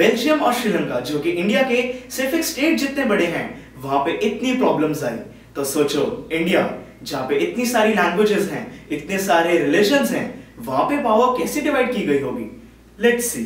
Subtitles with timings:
[0.00, 4.12] Belgium और श्रीलंका, जो कि इंडिया के सिर्फ़ एक स्टेट जितने बड़े हैं, वहाँ पे
[4.26, 5.16] इतनी प्रॉब्लम्स आई।
[5.56, 6.62] तो सोचो, इंडिया,
[7.02, 10.28] जहाँ पे इतनी सारी लैंग्वेजेस हैं, इतने सारे रिलेशंस हैं,
[10.58, 12.44] वहाँ पे पावर कैसे डिवाइड की गई होगी?
[12.98, 13.44] Let's see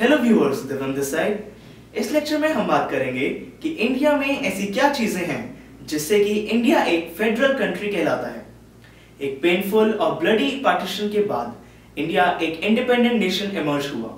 [0.00, 3.28] hello viewers Diwan this side इस लेक्चर में हम बात करेंगे
[3.62, 5.42] कि इंडिया में ऐसी क्या चीज़ें हैं,
[5.86, 8.49] जिससे कि इंडिया एक फेडरल कंट्री कहलाता है।
[9.20, 14.16] एक पेनफुल और ब्लडी पार्टीशन के बाद इंडिया एक इंडिपेंडेंट नेशन इमर्ज हुआ।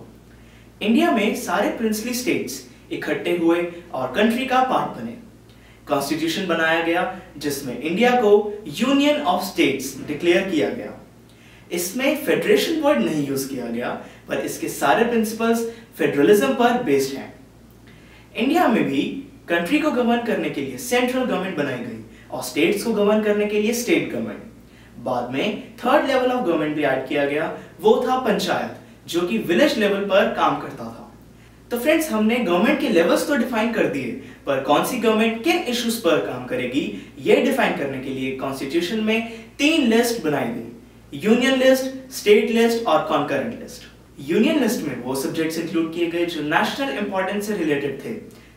[0.83, 2.63] इंडिया में सारे प्रिंसली स्टेट्स
[2.93, 3.63] इकट्ठे हुए
[3.95, 5.17] और कंट्री का पार्ट बने।
[5.89, 7.03] कॉन्स्टिट्यूशन बनाया गया,
[7.39, 10.99] जिसमें इंडिया को यूनियन ऑफ़ स्टेट्स डिक्लेयर किया गया।
[11.73, 13.91] इसमें फेडरेशन वर्ड नहीं यूज़ किया गया,
[14.29, 15.67] पर इसके सारे प्रिंसिपल्स
[15.99, 17.33] फेडरलिज्म पर बेस्ड हैं।
[18.37, 19.03] इंडिया में भी
[19.49, 23.47] कंट्री को गवर्न करने के लिए सेंट्रल गवर्नमेंट बनाई गई और स्टेट्स को गवर्न करने
[23.47, 24.51] के लिए स्टेट गवर्नमेंट
[24.99, 28.77] बाद में थर्ड लेवल ऑफ़ गवर्नमेंट भी ऐड किया गया, वो था पंचायत,
[29.09, 31.09] जो कि विलेज लेवल पर काम करता था।
[31.71, 34.11] तो फ्रेंड्स हमने गवर्नमेंट के लेवल्स तो डिफाइन कर दिए,
[34.47, 36.83] पर कौन सी गवर्नमेंट किन इश्यूज़ पर काम करेगी,
[37.21, 42.87] ये डिफाइन करने के लिए कॉन्स्टिट्यूशन में तीन लिस्ट बनाई गई। यूनियन लिस्ट स्टेट लिस्ट
[42.87, 43.91] और कॉन्करेंट लिस्ट
[44.21, 48.15] यूनियन लिस्ट में वो सब्जेक्ट्स इंक्लूड किए गए जो नेशनल इंपॉर्टेंस से रिलेटेड थे,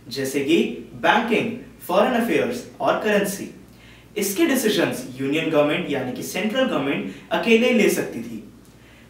[0.08, 0.58] जैसे कि
[1.03, 1.52] बैंकिंग
[1.88, 3.49] फॉरेन अफेयर्स और करेंसी
[4.17, 8.44] इसके डिसीजंस यूनियन गवर्नमेंट यानी कि सेंट्रल गवर्नमेंट अकेले ले सकती थी।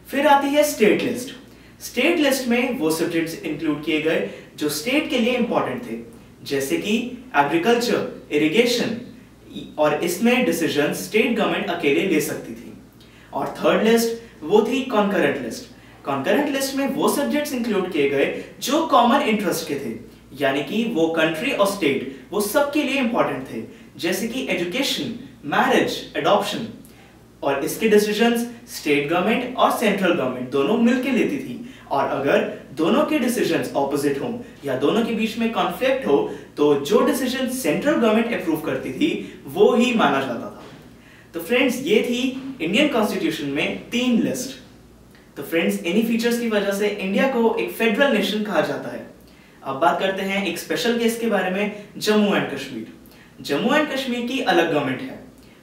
[0.09, 1.33] फिर आती है स्टेट लिस्ट
[1.83, 5.97] स्टेट लिस्ट में वो सब्जेक्ट्स इंक्लूड किए गए जो स्टेट के लिए इंपॉर्टेंट थे,
[6.43, 6.95] जैसे कि
[7.37, 8.97] एग्रीकल्चर इरिगेशन
[9.79, 12.73] और इसमें डिसीज़न स्टेट गवर्नमेंट अकेले ले सकती थी।
[13.33, 15.73] और थर्ड लिस्ट वो थी कॉन्करेंट लिस्ट
[16.05, 18.25] कॉन्करेंट लिस्ट में वो सब्जेक्ट्स इंक्लूड किए गए
[18.61, 19.93] जो कॉमन इंटरेस्ट के थे,
[20.41, 23.61] यानी कि वो कंट्री और स्टेट वो सबके लिए इंपॉर्टेंट थे
[23.97, 25.13] जैसे कि एजुकेशन
[25.47, 26.67] मैरिज एडॉप्शन
[27.43, 32.43] और इसके डिसीजंस स्टेट गवर्नमेंट और सेंट्रल गवर्नमेंट दोनों मिलकर लेती थी। और अगर
[32.77, 34.29] दोनों के डिसीजंस ऑपोजिट हो
[34.65, 36.17] या दोनों के बीच में कॉन्फ्लिक्ट हो
[36.57, 40.63] तो जो डिसीज़न सेंट्रल गवर्नमेंट अप्रूव करती थी, वो ही माना जाता था।
[41.33, 42.21] तो फ्रेंड्स ये थी
[42.61, 44.57] इंडियन कॉन्स्टिट्यूशन में तीन लिस्ट
[45.37, 49.05] तो फ्रेंड्स इन्हीं फीचर्स की वजह से इंडिया को एक फेडरल नेशन कहा जाता है।
[49.63, 52.93] अब बात करते हैं एक स्पेशल केस के बारे में, जम्मू एंड कश्मीर।
[53.41, 55.19] जम्मू एंड कश्मीर की अलग गवर्नमेंट है।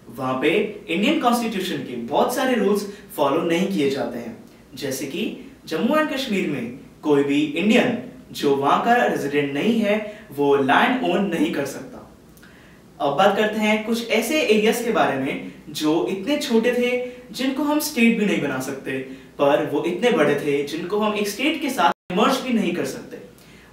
[0.09, 0.50] वहाँ पे
[0.88, 4.37] इंडियन कॉन्स्टिट्यूशन के बहुत सारे रूल्स फॉलो नहीं किए जाते हैं।
[4.75, 5.25] जैसे कि
[5.66, 7.99] जम्मू एंड कश्मीर में कोई भी इंडियन
[8.32, 9.97] जो वहाँ का रेजिडेंट नहीं है,
[10.32, 11.99] वो लैंड ओन नहीं कर सकता।
[13.00, 16.91] अब बात करते हैं कुछ ऐसे एरियाज़ के बारे में जो इतने छोटे थे,
[17.34, 18.99] जिनको हम स्टेट भी नहीं बना सकते,
[19.38, 22.84] पर वो इतने बड़े थे, जिनको हम एक स्टेट के साथ मर्ज भी नहीं कर
[22.84, 23.19] सकते।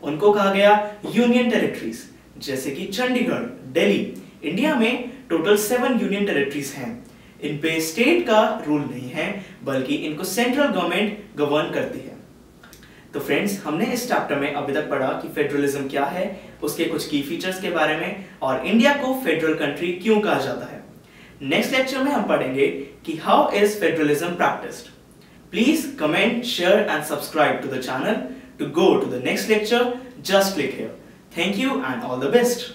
[0.04, 0.72] उनको कहा गया
[1.16, 2.04] यूनियन टेरिटरीज
[2.46, 4.02] जैसे कि चंडीगढ़ दिल्ली
[4.50, 6.92] इंडिया में टोटल सेवन यूनियन टेरिटरीज हैं
[7.44, 9.28] इन पे स्टेट का रूल नहीं है
[9.66, 12.18] बल्कि इनको सेंट्रल गवर्नमेंट गवर्न करती है
[13.14, 16.28] तो फ्रेंड्स हमने इस चैप्टर में अभी तक पढ़ा कि फेडरलिज्म क्या है
[16.64, 20.66] उसके कुछ की फीचर्स के बारे में और इंडिया को फेडरल कंट्री क्यों कहा जाता
[20.66, 20.84] है
[21.50, 22.68] नेक्स्ट लेक्चर में हम पढ़ेंगे
[23.06, 24.98] कि how is federalism practised
[25.54, 28.32] Please comment, share and subscribe to the channel.
[28.60, 30.92] To go to the next lecture, just click here.
[31.32, 32.74] Thank you and all the best.